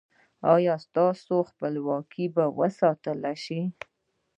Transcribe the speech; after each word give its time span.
ایا 0.53 0.75
ستاسو 0.85 1.35
خپلواکي 1.49 2.25
به 2.35 2.45
وساتل 2.59 3.21
شي؟ 3.43 3.61